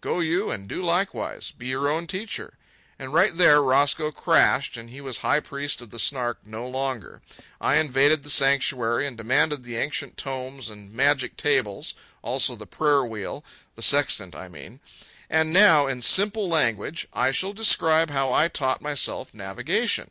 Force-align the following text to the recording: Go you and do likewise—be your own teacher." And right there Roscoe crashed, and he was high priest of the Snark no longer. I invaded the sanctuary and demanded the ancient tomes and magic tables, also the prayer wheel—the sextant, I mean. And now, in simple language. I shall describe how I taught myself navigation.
Go 0.00 0.18
you 0.18 0.50
and 0.50 0.66
do 0.68 0.82
likewise—be 0.84 1.64
your 1.64 1.88
own 1.88 2.08
teacher." 2.08 2.54
And 2.98 3.14
right 3.14 3.32
there 3.36 3.62
Roscoe 3.62 4.10
crashed, 4.10 4.76
and 4.76 4.90
he 4.90 5.00
was 5.00 5.18
high 5.18 5.38
priest 5.38 5.80
of 5.80 5.90
the 5.90 6.00
Snark 6.00 6.38
no 6.44 6.66
longer. 6.68 7.22
I 7.60 7.76
invaded 7.76 8.24
the 8.24 8.28
sanctuary 8.30 9.06
and 9.06 9.16
demanded 9.16 9.62
the 9.62 9.76
ancient 9.76 10.16
tomes 10.16 10.70
and 10.70 10.92
magic 10.92 11.36
tables, 11.36 11.94
also 12.20 12.56
the 12.56 12.66
prayer 12.66 13.04
wheel—the 13.04 13.82
sextant, 13.82 14.34
I 14.34 14.48
mean. 14.48 14.80
And 15.30 15.52
now, 15.52 15.86
in 15.86 16.02
simple 16.02 16.48
language. 16.48 17.06
I 17.12 17.30
shall 17.30 17.52
describe 17.52 18.10
how 18.10 18.32
I 18.32 18.48
taught 18.48 18.82
myself 18.82 19.32
navigation. 19.32 20.10